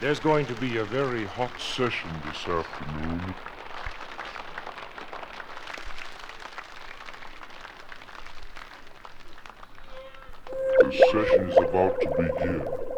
There's 0.00 0.18
going 0.18 0.46
to 0.46 0.54
be 0.54 0.78
a 0.78 0.84
very 0.84 1.26
hot 1.26 1.60
session 1.60 2.10
this 2.24 2.48
afternoon. 2.48 3.34
The 10.78 10.92
session 11.12 11.50
is 11.50 11.58
about 11.58 12.00
to 12.00 12.08
begin. 12.08 12.89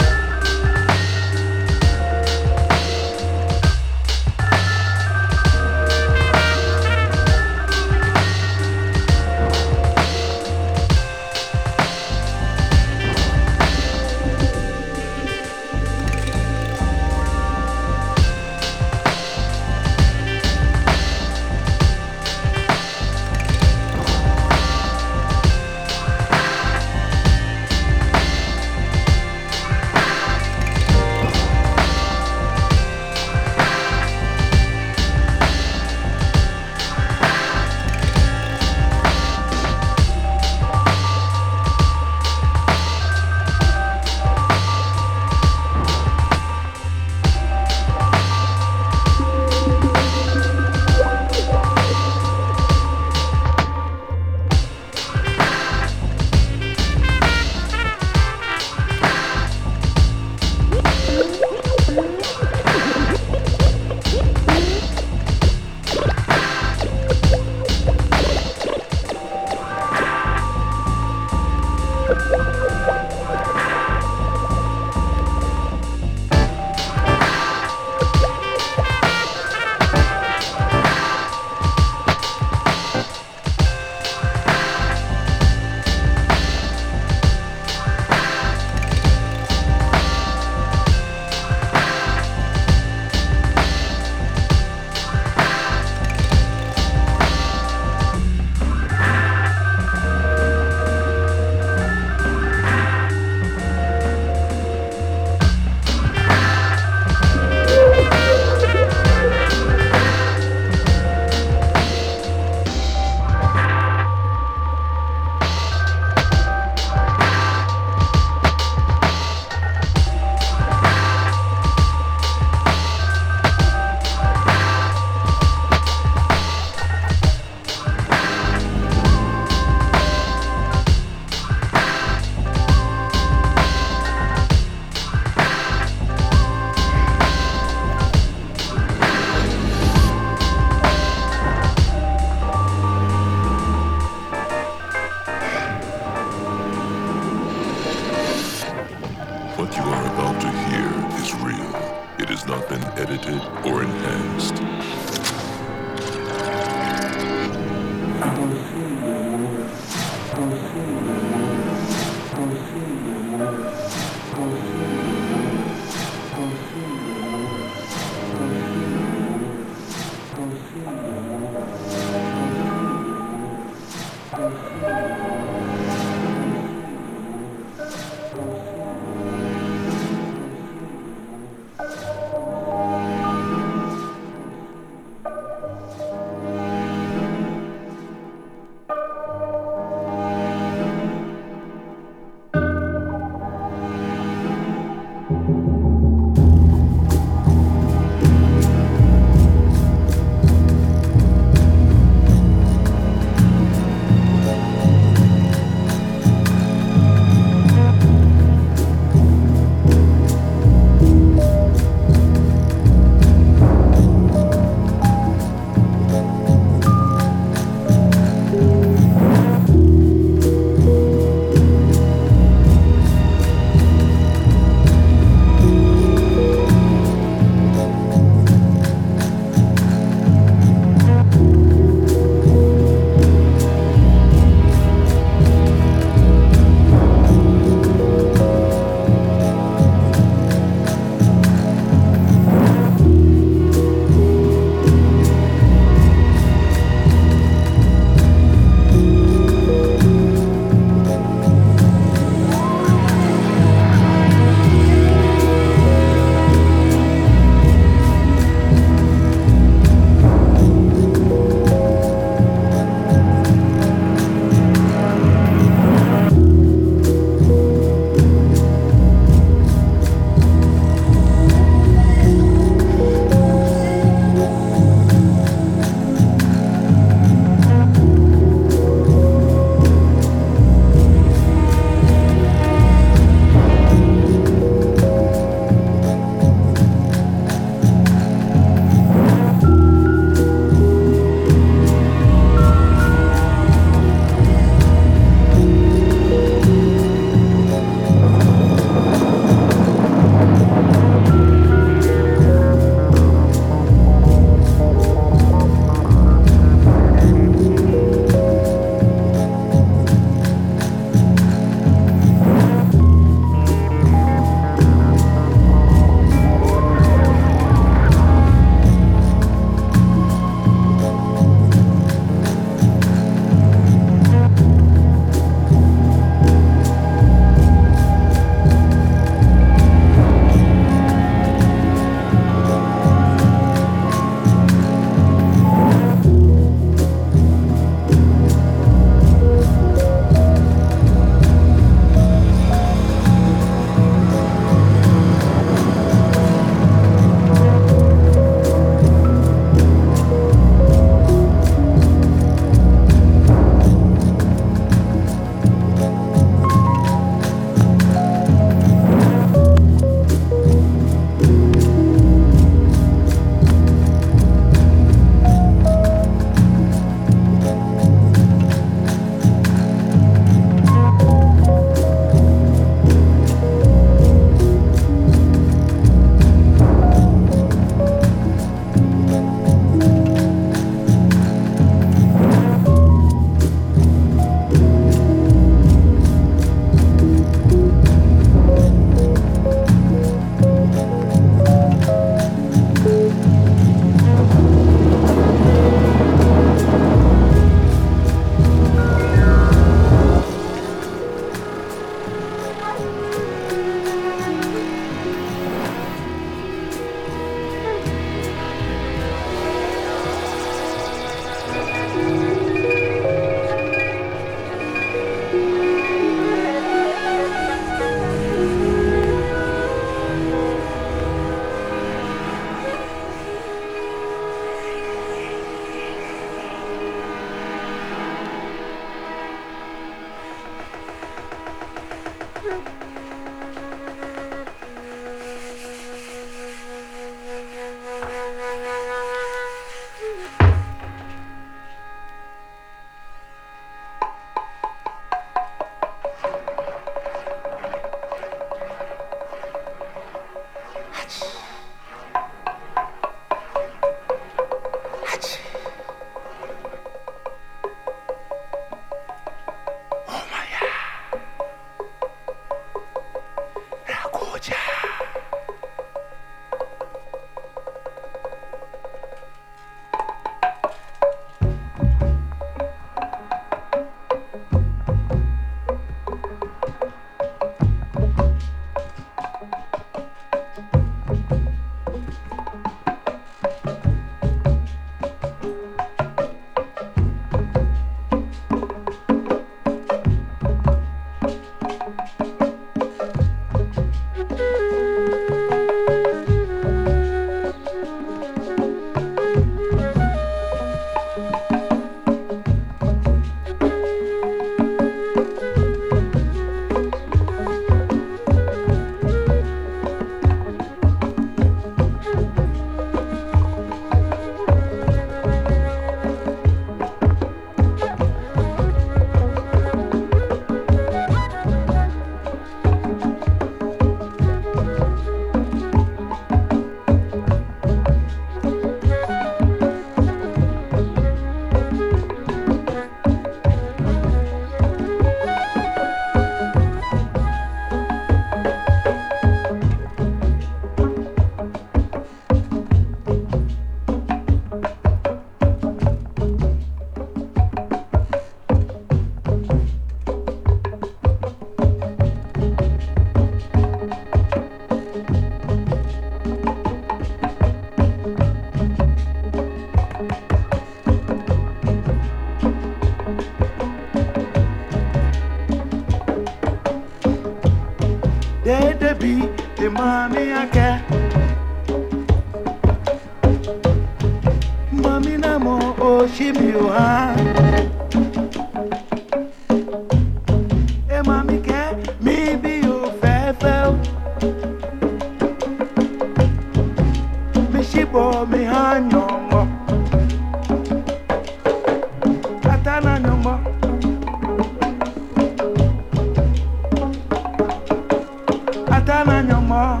no 599.44 599.60
more. 599.60 600.00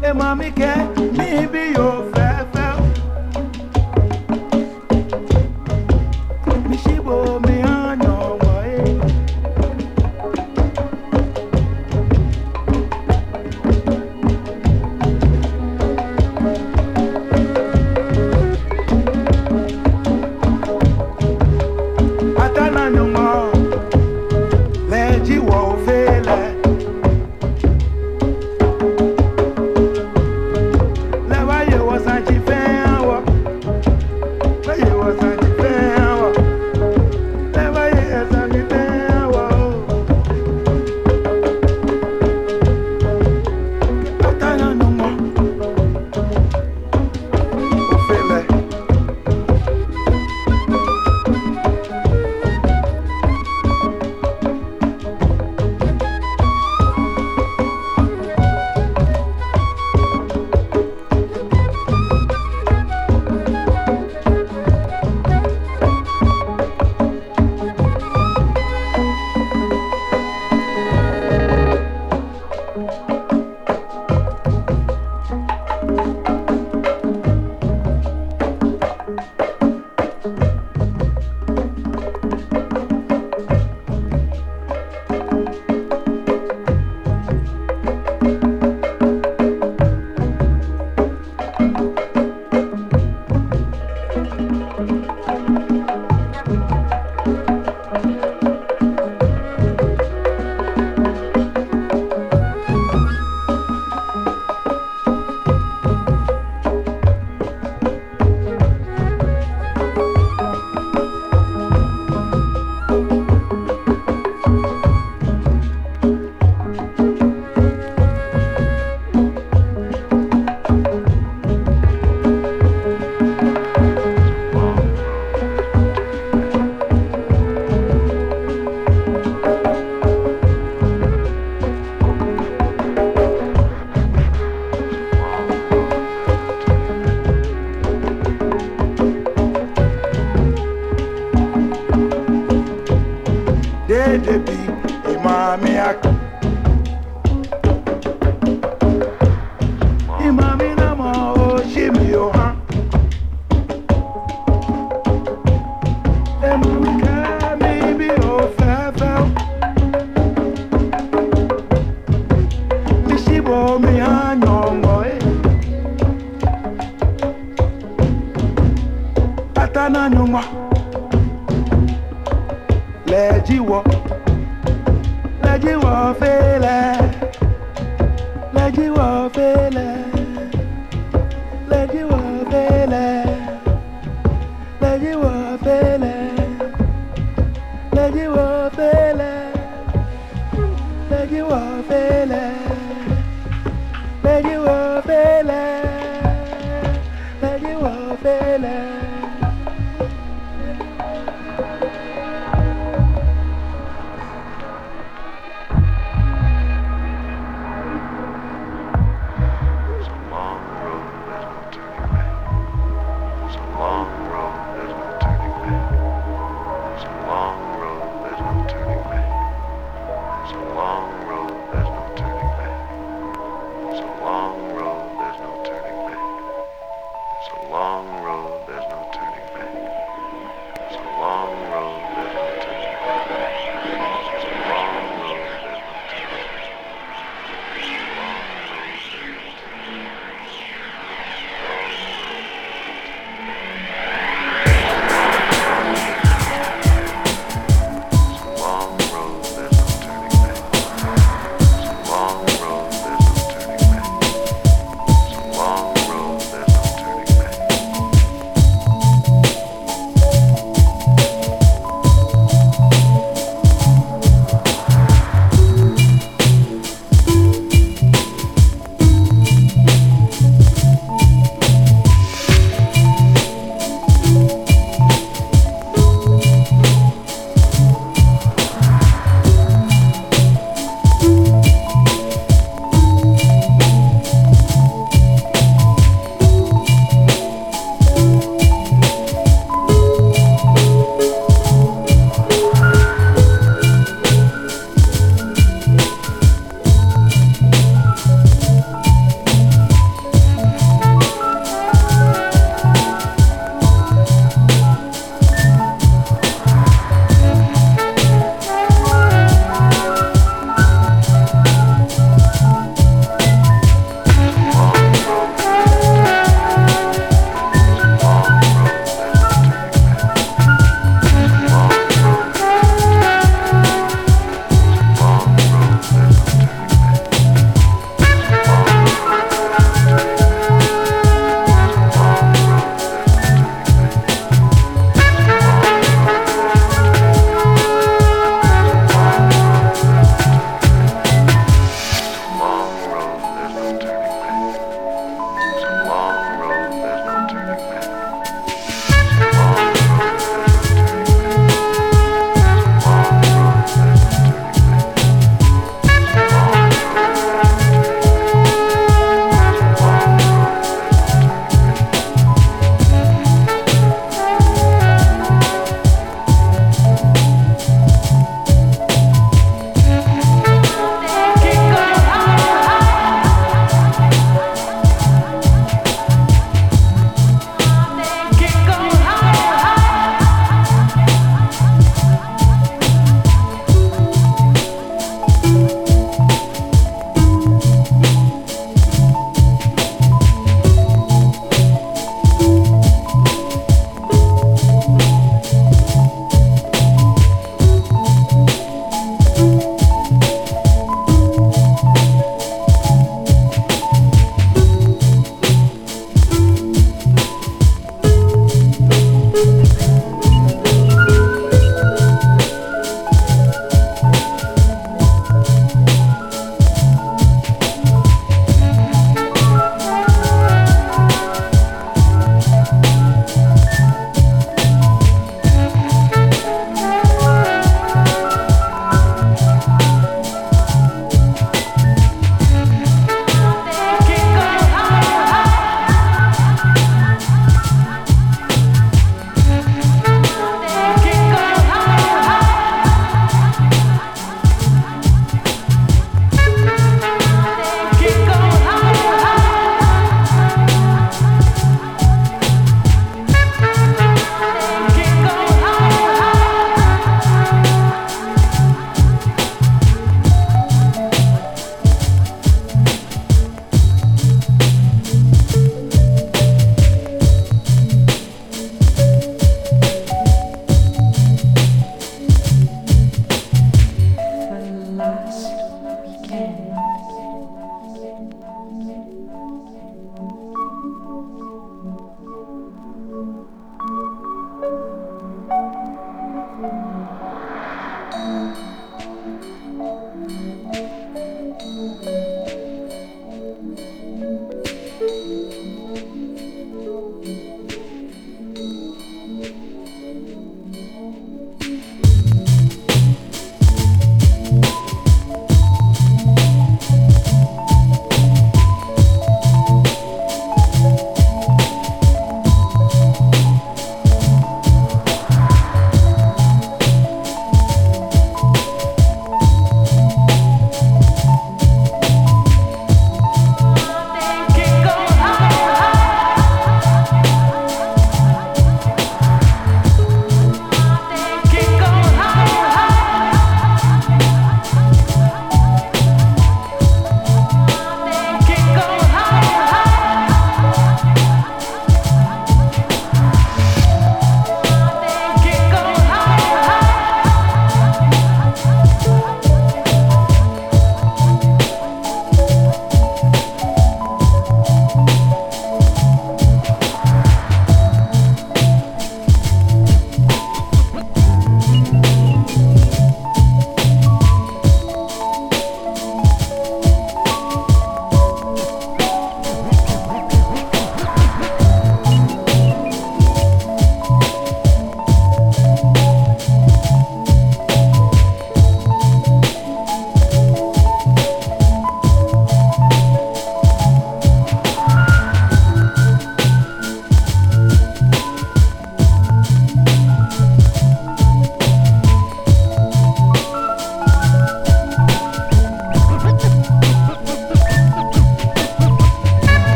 Hey, 0.00 0.12
mommy, 0.12 0.50
can 0.52 0.95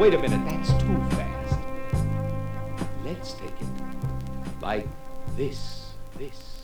wait 0.00 0.14
a 0.14 0.18
minute. 0.18 0.40
That's 0.46 0.72
too 0.82 0.96
fast. 1.10 1.58
Let's 3.04 3.34
take 3.34 3.50
it 3.60 4.62
like 4.62 4.88
this, 5.36 5.92
this, 6.16 6.30
this. 6.30 6.59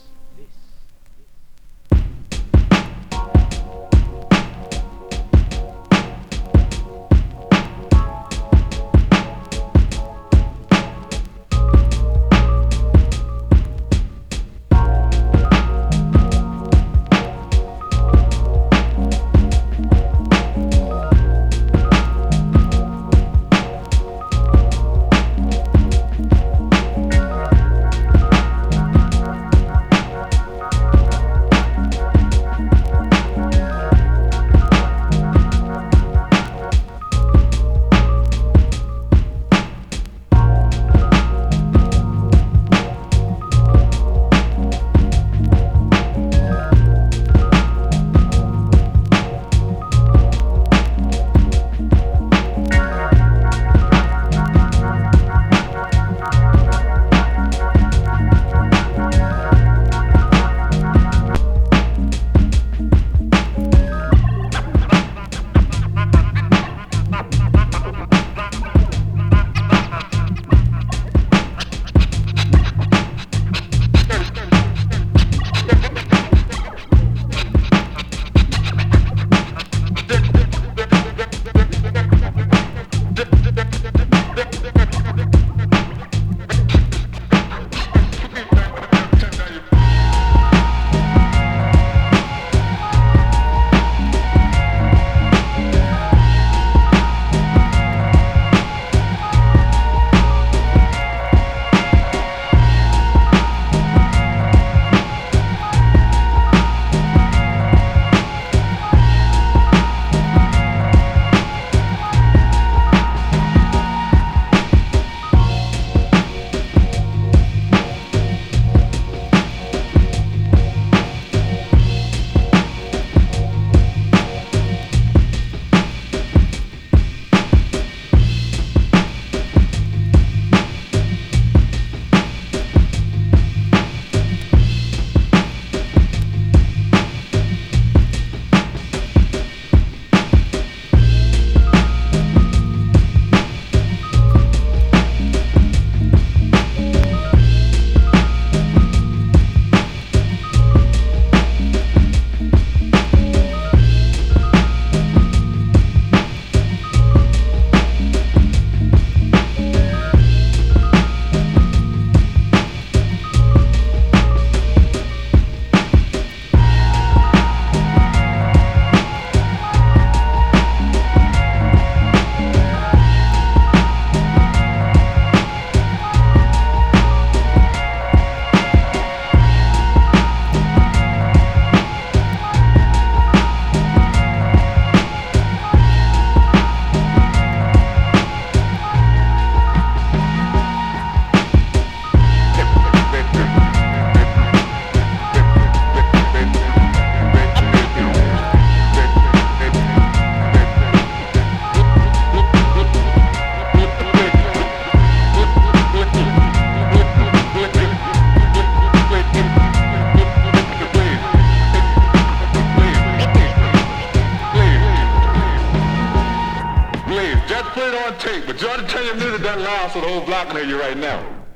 To 218.57 218.87
turn 218.87 219.05
your 219.05 219.15
music 219.15 219.43
down 219.43 219.59
loud 219.59 219.91
so 219.91 220.01
the 220.01 220.07
whole 220.07 220.21
block 220.21 220.47
can 220.47 220.57
hear 220.57 220.65
you 220.65 220.79
right 220.79 220.97
now. 220.97 221.46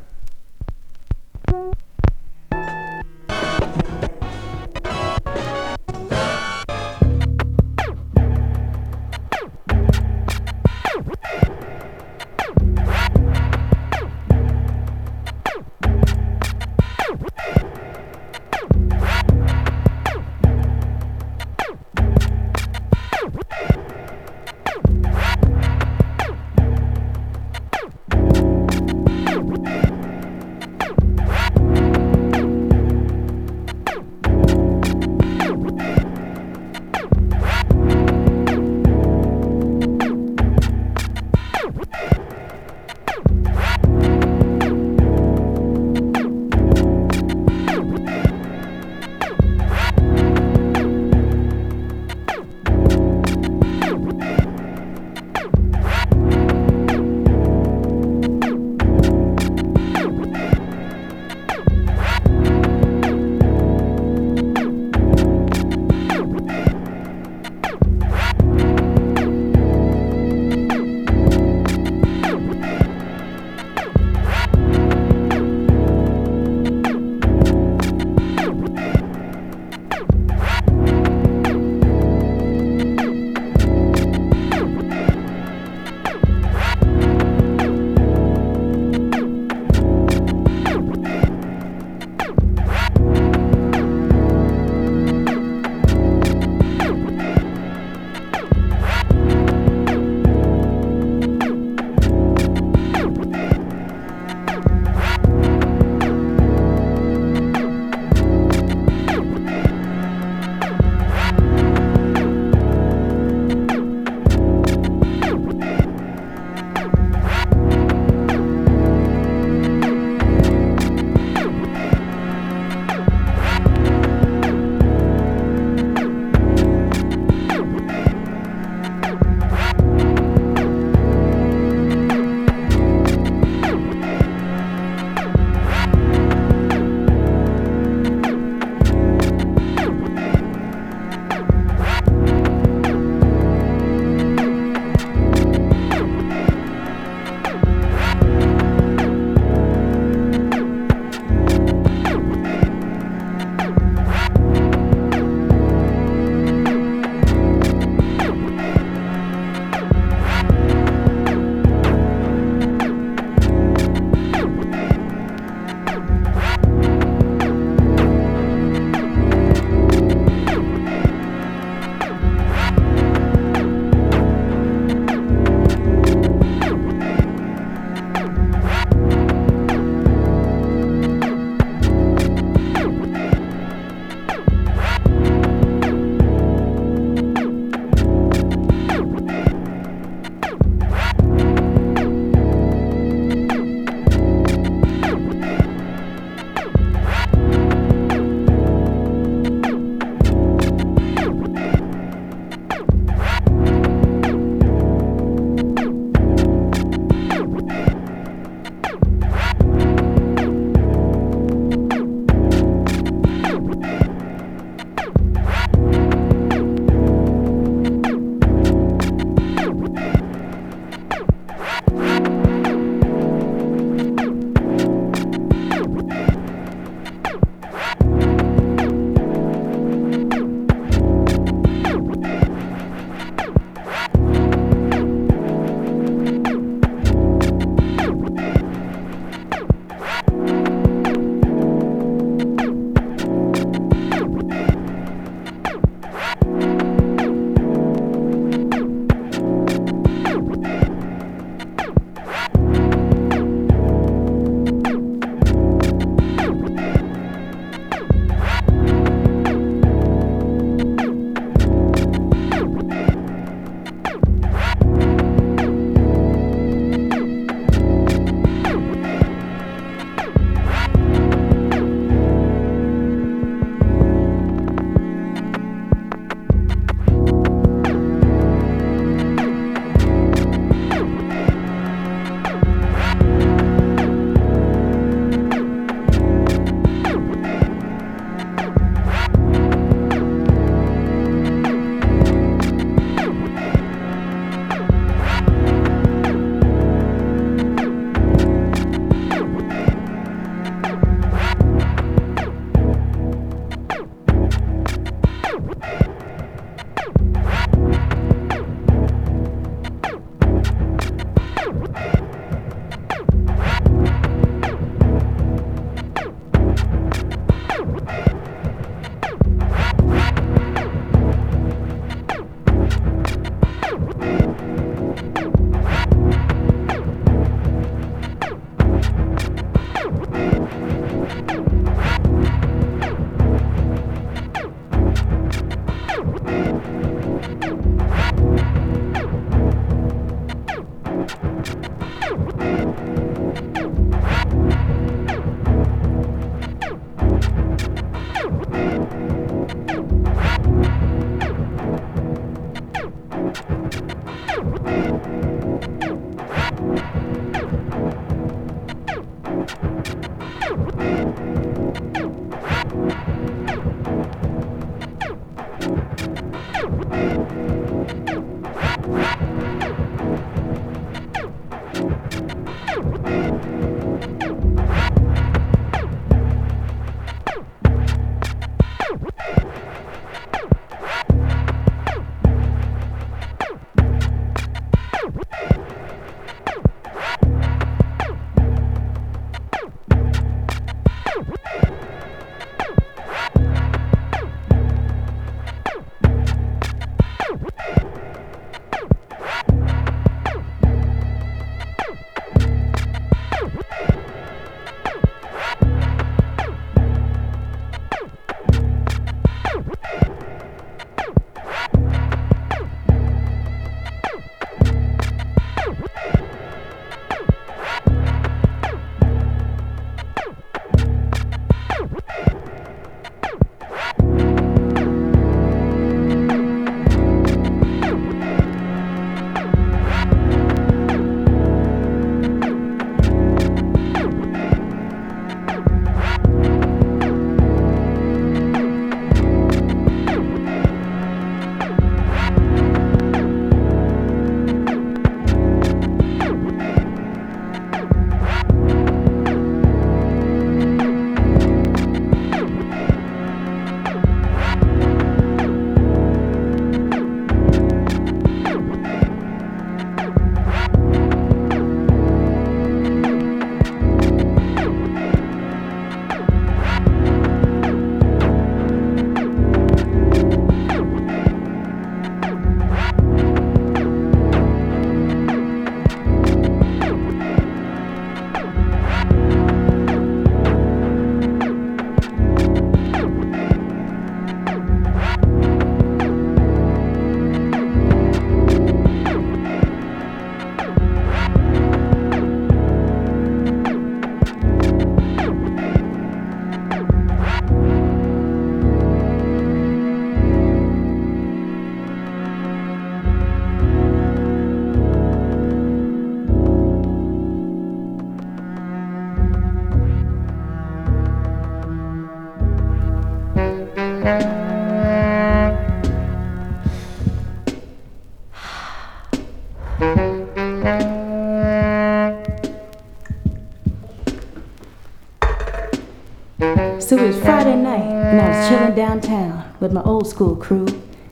Downtown 529.01 529.63
with 529.79 529.91
my 529.91 530.03
old 530.03 530.27
school 530.27 530.55
crew, 530.55 530.85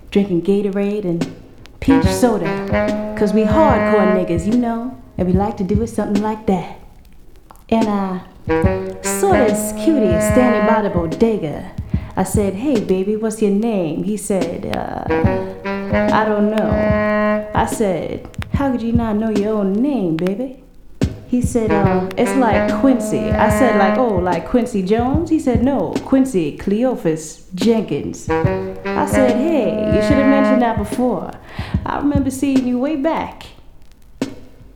drinking 0.10 0.42
Gatorade 0.42 1.06
and 1.06 1.22
peach 1.80 2.04
soda. 2.06 3.16
Cause 3.16 3.32
we 3.32 3.44
hardcore 3.44 4.10
niggas, 4.18 4.48
you 4.52 4.58
know, 4.58 5.00
and 5.20 5.28
we 5.28 5.34
like 5.36 5.56
to 5.58 5.64
do 5.64 5.80
it 5.84 5.88
something 5.88 6.24
like 6.24 6.48
that. 6.48 6.80
And 7.70 7.88
I 7.88 9.02
saw 9.04 9.34
this 9.34 9.72
cutie 9.74 10.20
standing 10.32 10.66
by 10.66 10.82
the 10.82 10.90
bodega. 10.90 11.72
I 12.16 12.24
said, 12.24 12.56
Hey 12.56 12.84
baby, 12.84 13.16
what's 13.16 13.40
your 13.40 13.52
name? 13.52 14.02
He 14.02 14.18
said, 14.18 14.76
uh, 14.76 15.04
I 16.20 16.26
don't 16.26 16.50
know. 16.50 17.52
I 17.54 17.68
said, 17.68 18.28
How 18.56 18.72
could 18.72 18.82
you 18.82 18.94
not 18.94 19.16
know 19.18 19.30
your 19.30 19.60
own 19.60 19.74
name, 19.74 20.18
baby? 20.18 20.64
He 21.30 21.44
said, 21.44 21.70
uh, 21.70 22.10
it's 22.18 22.36
like 22.38 22.82
Quincy. 22.82 23.20
I 23.20 23.52
said, 23.52 23.78
like, 23.78 24.00
oh, 24.00 24.16
like 24.16 24.48
Quincy 24.48 24.82
Jones? 24.82 25.30
He 25.30 25.38
said, 25.38 25.64
no, 25.64 25.94
Quincy 26.04 26.58
Cleophas 26.58 27.46
Jenkins. 27.54 28.28
I 28.28 29.06
said, 29.06 29.38
hey, 29.38 29.70
you 29.96 30.02
should 30.02 30.18
have 30.18 30.28
mentioned 30.28 30.64
that 30.64 30.78
before. 30.80 31.32
I 31.86 32.00
remember 32.00 32.32
seeing 32.32 32.68
you 32.68 32.80
way 32.80 32.96
back 32.96 33.46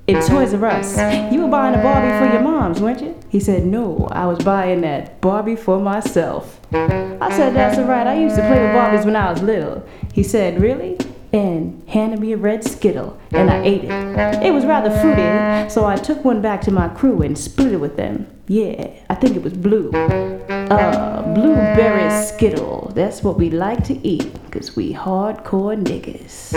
in 0.05 0.21
Toys 0.21 0.53
R 0.53 0.65
Us. 0.67 0.95
You 1.33 1.41
were 1.41 1.47
buying 1.47 1.73
a 1.73 1.81
Barbie 1.81 2.23
for 2.23 2.31
your 2.31 2.43
mom's, 2.43 2.79
weren't 2.79 3.01
you? 3.01 3.19
He 3.29 3.39
said, 3.39 3.65
no, 3.65 4.07
I 4.11 4.27
was 4.27 4.37
buying 4.43 4.81
that 4.81 5.21
Barbie 5.21 5.55
for 5.55 5.79
myself. 5.79 6.59
I 6.71 7.35
said, 7.35 7.55
that's 7.55 7.79
all 7.79 7.85
right. 7.85 8.05
I 8.05 8.19
used 8.19 8.35
to 8.35 8.41
play 8.43 8.61
with 8.61 8.75
Barbies 8.75 9.05
when 9.05 9.15
I 9.15 9.31
was 9.31 9.41
little. 9.41 9.83
He 10.13 10.21
said, 10.21 10.61
really? 10.61 10.97
And 11.33 11.81
handed 11.89 12.19
me 12.19 12.31
a 12.33 12.37
red 12.37 12.63
Skittle, 12.63 13.17
and 13.31 13.49
I 13.49 13.63
ate 13.63 13.83
it. 13.85 14.43
It 14.43 14.53
was 14.53 14.65
rather 14.67 14.91
fruity, 14.91 15.67
so 15.67 15.83
I 15.83 15.95
took 15.95 16.23
one 16.23 16.41
back 16.43 16.61
to 16.61 16.71
my 16.71 16.87
crew 16.89 17.23
and 17.23 17.35
split 17.35 17.71
it 17.73 17.77
with 17.77 17.97
them. 17.97 18.27
Yeah, 18.47 18.91
I 19.09 19.15
think 19.15 19.35
it 19.35 19.41
was 19.41 19.53
blue. 19.53 19.89
Uh, 19.89 21.33
blueberry 21.33 22.09
Skittle. 22.23 22.91
That's 22.93 23.23
what 23.23 23.39
we 23.39 23.49
like 23.49 23.83
to 23.85 23.95
eat, 24.07 24.29
'cause 24.51 24.75
we 24.75 24.93
hardcore 24.93 25.75
niggas. 25.75 26.51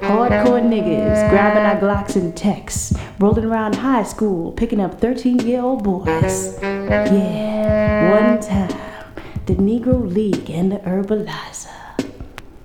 Hardcore 0.00 0.60
niggas, 0.74 1.30
grabbing 1.30 1.62
our 1.62 1.76
Glocks 1.76 2.16
and 2.16 2.34
techs, 2.34 2.92
rolling 3.20 3.44
around 3.44 3.76
high 3.76 4.02
school, 4.02 4.50
picking 4.50 4.80
up 4.80 5.00
13 5.00 5.38
year 5.38 5.62
old 5.62 5.84
boys. 5.84 6.58
Yeah, 6.62 8.10
one 8.10 8.40
time, 8.40 8.76
the 9.46 9.54
Negro 9.54 10.02
League 10.12 10.50
and 10.50 10.72
the 10.72 10.78
Herbaliser. 10.78 11.75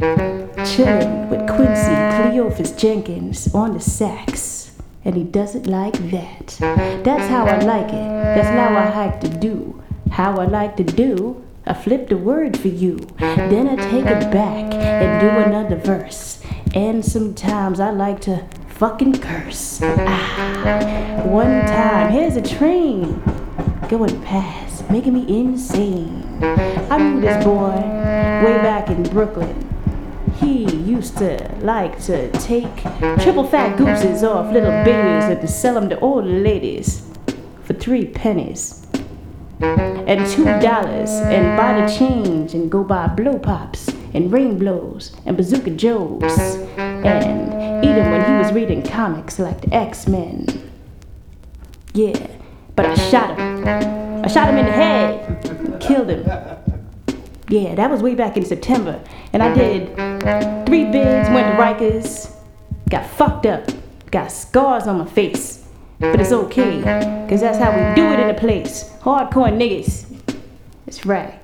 Chillin' 0.02 1.30
with 1.30 1.47
Quincy 1.47 1.93
Cleophas 2.18 2.72
Jenkins 2.72 3.54
on 3.54 3.74
the 3.74 3.80
sax. 3.80 4.72
And 5.06 5.16
he 5.16 5.24
does 5.24 5.54
it 5.56 5.68
like 5.68 5.93
that. 6.10 6.58
That's 7.04 7.30
how 7.30 7.45
I 7.45 7.60
like 7.60 7.88
it. 7.88 8.10
That's 8.36 8.47
how 8.47 8.76
I 8.76 8.89
like 8.95 9.22
to 9.22 9.30
do. 9.30 9.82
How 10.12 10.39
I 10.39 10.45
like 10.45 10.76
to 10.78 10.84
do. 10.84 11.43
I 11.68 11.74
flip 11.74 12.10
the 12.10 12.18
word 12.18 12.58
for 12.58 12.68
you. 12.68 12.97
Then 13.20 13.68
I 13.70 13.76
take 13.76 14.06
it 14.06 14.32
back 14.32 14.74
and 14.74 15.22
do 15.22 15.30
another 15.30 15.76
verse. 15.76 16.41
And 16.74 17.06
sometimes 17.06 17.80
I 17.80 17.91
like 17.91 18.22
to 18.22 18.47
fucking 18.70 19.20
curse. 19.20 19.82
Ah, 19.84 21.22
one 21.26 21.62
time, 21.68 22.12
here's 22.12 22.36
a 22.36 22.41
train 22.41 23.22
going 23.88 24.20
past, 24.24 24.89
making 24.89 25.14
me 25.14 25.26
insane. 25.28 26.26
I 26.89 26.97
knew 26.97 27.22
this 27.22 27.43
boy 27.43 27.76
way 27.76 28.58
back 28.64 28.89
in 28.89 29.04
Brooklyn. 29.04 29.70
He 30.41 30.65
used 30.75 31.17
to 31.19 31.37
like 31.61 32.01
to 32.05 32.31
take 32.31 32.75
triple 33.21 33.47
fat 33.47 33.77
gooses 33.77 34.23
off 34.23 34.51
little 34.51 34.71
babies 34.83 35.25
and 35.25 35.39
to 35.39 35.47
sell 35.47 35.75
them 35.75 35.87
to 35.89 35.99
old 35.99 36.25
ladies 36.25 37.07
for 37.63 37.73
three 37.73 38.05
pennies 38.05 38.85
and 39.61 40.25
two 40.27 40.43
dollars 40.43 41.11
and 41.11 41.55
buy 41.55 41.79
the 41.79 41.87
change 41.95 42.55
and 42.55 42.71
go 42.71 42.83
buy 42.83 43.07
blow 43.07 43.37
pops 43.37 43.87
and 44.15 44.31
rain 44.31 44.57
blows 44.57 45.15
and 45.25 45.37
bazooka 45.37 45.69
joes 45.69 46.39
and 46.77 47.85
eat 47.85 47.95
when 47.95 48.25
he 48.25 48.37
was 48.37 48.51
reading 48.51 48.81
comics 48.81 49.37
like 49.39 49.61
the 49.61 49.73
X-Men. 49.73 50.47
Yeah, 51.93 52.27
but 52.75 52.87
I 52.87 52.95
shot 52.95 53.37
him. 53.37 53.67
I 54.23 54.27
shot 54.27 54.49
him 54.49 54.57
in 54.57 54.65
the 54.65 54.71
head, 54.71 55.79
killed 55.79 56.09
him. 56.09 56.51
Yeah, 57.52 57.76
that 57.76 57.91
was 57.91 58.02
way 58.02 58.16
back 58.16 58.38
in 58.38 58.45
September. 58.45 59.04
And 59.34 59.43
I 59.43 59.47
uh-huh. 59.47 59.56
did 59.56 60.66
three 60.66 60.86
bids, 60.86 61.30
went 61.30 61.52
to 61.52 61.62
Rikers, 61.62 62.34
got 62.89 63.06
fucked 63.06 63.45
up, 63.45 63.70
got 64.10 64.32
scars 64.32 64.88
on 64.88 64.99
my 64.99 65.06
face. 65.06 65.68
But 65.99 66.22
it's 66.22 66.32
okay, 66.32 66.82
cause 67.30 67.41
that's 67.41 67.60
how 67.60 67.72
we 67.72 67.93
do 67.93 68.08
it 68.08 68.20
in 68.22 68.28
the 68.28 68.34
place. 68.34 68.89
Hardcore 69.02 69.52
niggas. 69.52 70.08
That's 70.86 71.06
right. 71.06 71.39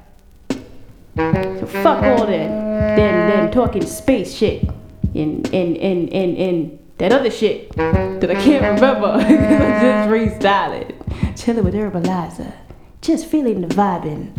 So 1.18 1.66
fuck 1.68 2.03
all 2.03 2.26
that, 2.26 2.95
then 2.95 3.30
then 3.30 3.51
talking 3.51 3.86
space 3.86 4.34
shit 4.34 4.64
and 5.14 5.45
and 5.53 5.78
and 5.78 6.12
and 6.14 6.38
and 6.38 6.80
that 6.99 7.12
other 7.12 7.30
shit 7.30 7.72
that 7.76 8.32
I 8.32 8.36
can't 8.36 8.76
remember. 8.76 9.08
I 9.08 9.22
just 9.30 10.41
freestyling. 10.41 11.38
Chilling 11.38 11.66
with 11.66 11.74
Herbaliser. 11.74 12.53
Just 13.01 13.27
feeling 13.27 13.61
the 13.61 13.67
vibing. 13.67 14.35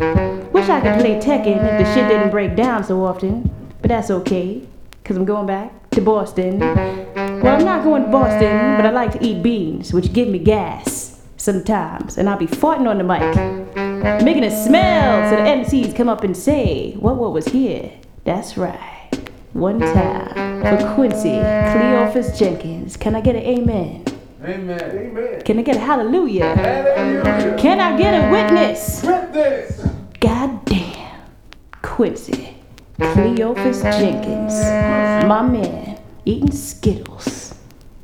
Wish 0.51 0.69
I 0.69 0.81
could 0.81 0.99
play 0.99 1.19
Tekken 1.19 1.57
if 1.57 1.85
the 1.85 1.93
shit 1.93 2.07
didn't 2.07 2.29
break 2.29 2.55
down 2.55 2.83
so 2.83 3.03
often. 3.05 3.49
But 3.81 3.89
that's 3.89 4.11
okay, 4.11 4.67
cause 5.05 5.15
I'm 5.15 5.25
going 5.25 5.47
back 5.47 5.89
to 5.91 6.01
Boston. 6.01 6.59
Well, 6.59 7.55
I'm 7.55 7.65
not 7.65 7.83
going 7.83 8.03
to 8.03 8.09
Boston, 8.09 8.75
but 8.75 8.85
I 8.85 8.89
like 8.91 9.13
to 9.13 9.25
eat 9.25 9.41
beans, 9.41 9.93
which 9.93 10.11
give 10.11 10.27
me 10.27 10.39
gas 10.39 11.21
sometimes. 11.37 12.17
And 12.17 12.29
I'll 12.29 12.37
be 12.37 12.47
farting 12.47 12.87
on 12.87 12.97
the 12.97 13.03
mic, 13.05 14.23
making 14.23 14.43
it 14.43 14.51
smell 14.51 15.29
so 15.29 15.37
the 15.37 15.41
MCs 15.43 15.95
come 15.95 16.09
up 16.09 16.23
and 16.23 16.35
say, 16.35 16.93
What, 16.99 17.15
what 17.15 17.31
was 17.31 17.47
here? 17.47 17.91
That's 18.25 18.57
right. 18.57 19.09
One 19.53 19.79
time 19.79 20.61
for 20.61 20.93
Quincy 20.93 21.39
Cleophas 21.39 22.37
Jenkins. 22.37 22.97
Can 22.97 23.15
I 23.15 23.21
get 23.21 23.35
an 23.35 23.43
amen? 23.43 24.03
Amen. 24.43 24.79
Amen. 24.81 25.41
Can 25.41 25.59
I 25.59 25.61
get 25.63 25.75
a 25.75 25.79
hallelujah? 25.79 26.55
Hallelujah. 26.55 27.57
Can 27.57 27.79
I 27.79 27.97
get 27.97 28.13
a 28.13 28.31
witness? 28.31 29.03
Witness. 29.03 29.81
God 30.19 30.63
damn. 30.65 31.21
Quincy. 31.81 32.55
Cleophas 32.97 33.81
Jenkins. 33.81 34.53
My 35.27 35.41
man. 35.41 35.99
Eating 36.25 36.51
Skittles. 36.51 37.55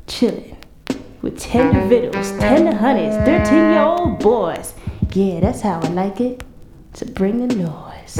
Chilling. 0.06 0.56
With 1.22 1.40
tender 1.40 1.86
victuals, 1.88 2.30
tender 2.38 2.76
honeys, 2.76 3.14
13 3.24 3.54
year 3.54 3.80
old 3.80 4.18
boys. 4.20 4.74
Yeah, 5.12 5.40
that's 5.40 5.62
how 5.62 5.80
I 5.80 5.88
like 5.88 6.20
it. 6.20 6.44
To 6.94 7.04
bring 7.06 7.46
the 7.46 7.54
noise. 7.54 8.16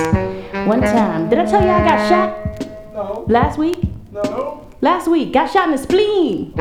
One 0.66 0.80
time, 0.80 1.28
did 1.28 1.38
I 1.38 1.44
tell 1.44 1.62
you 1.62 1.68
I 1.70 1.86
got 1.86 2.08
shot 2.08 2.66
No. 2.94 3.24
last 3.28 3.58
week? 3.58 3.78
No. 4.12 4.66
Last 4.80 5.06
week, 5.08 5.32
got 5.32 5.50
shot 5.50 5.66
in 5.68 5.72
the 5.72 5.78
spleen. 5.78 6.52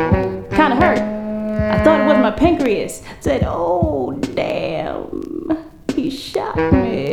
Kinda 0.51 0.75
hurt. 0.75 1.24
I 1.55 1.83
thought 1.83 2.01
it 2.01 2.05
was 2.05 2.17
my 2.17 2.31
pancreas. 2.31 3.01
Said, 3.19 3.43
oh, 3.45 4.13
damn. 4.33 5.71
He 5.93 6.09
shot 6.09 6.57
me. 6.57 7.11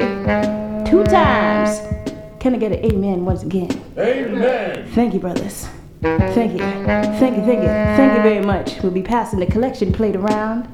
Two 0.90 1.04
times. 1.04 1.80
Can 2.40 2.54
I 2.54 2.58
get 2.58 2.72
an 2.72 2.84
amen 2.84 3.24
once 3.24 3.42
again? 3.44 3.70
Amen. 3.96 4.88
Thank 4.88 5.14
you, 5.14 5.20
brothers. 5.20 5.68
Thank 6.02 6.52
you. 6.52 6.58
Thank 6.58 7.36
you, 7.36 7.44
thank 7.44 7.60
you. 7.60 7.68
Thank 7.68 8.16
you 8.16 8.22
very 8.22 8.44
much. 8.44 8.82
We'll 8.82 8.90
be 8.90 9.02
passing 9.02 9.38
the 9.38 9.46
collection 9.46 9.92
plate 9.92 10.16
around, 10.16 10.66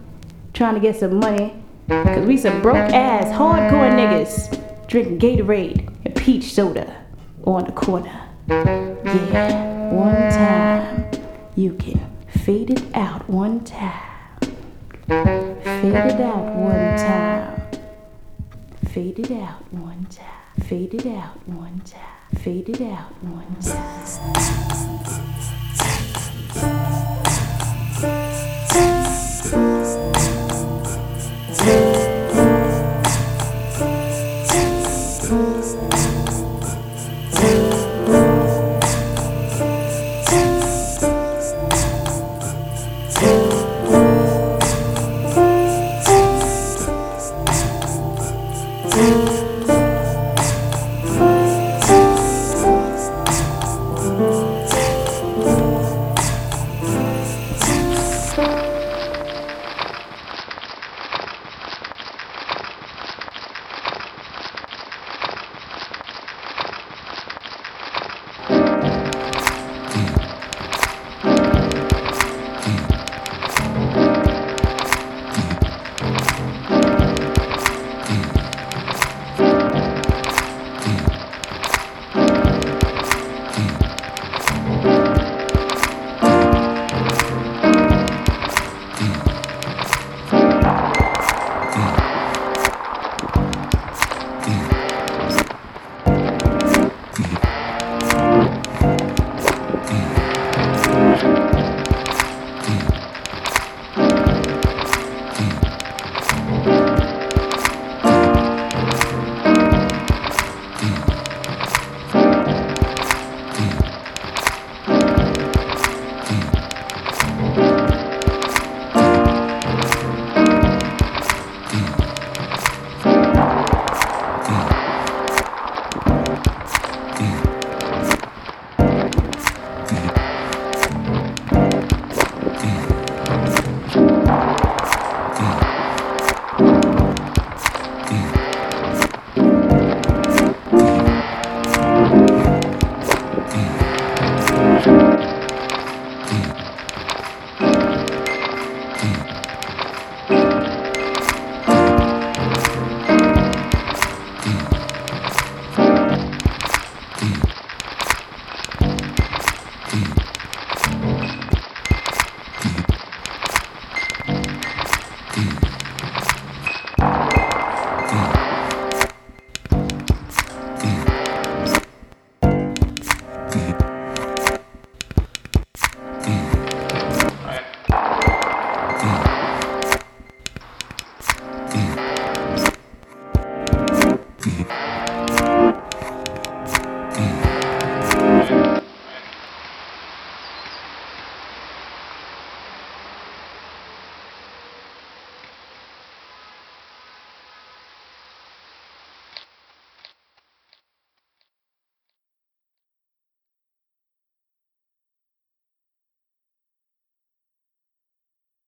trying 0.54 0.74
to 0.74 0.80
get 0.80 0.96
some 0.96 1.20
money. 1.20 1.54
Cause 1.88 2.26
we 2.26 2.36
some 2.36 2.62
broke 2.62 2.76
ass 2.76 3.26
hardcore 3.28 3.90
niggas 3.90 4.86
drinking 4.88 5.18
Gatorade 5.18 5.90
and 6.04 6.14
peach 6.14 6.52
soda 6.52 7.04
on 7.44 7.64
the 7.64 7.72
corner. 7.72 8.28
Yeah, 8.48 9.92
one 9.92 10.14
time. 10.32 11.10
You 11.56 11.74
can 11.74 12.17
fade 12.48 12.70
it 12.70 12.96
out 12.96 13.28
one 13.28 13.62
time. 13.62 14.40
Fade 15.06 15.84
it 15.84 16.18
out 16.18 16.54
one 16.56 16.96
time. 16.96 17.60
Fade 18.86 19.18
it 19.18 19.30
out 19.32 19.70
one 19.70 20.06
time. 20.06 20.64
Fade 20.64 20.94
it 20.94 21.06
out 21.08 21.46
one 21.46 21.82
time. 21.84 22.40
Fade 22.40 22.70
it 22.70 22.80
out 22.80 23.12
one 23.22 23.54
time. 23.60 25.27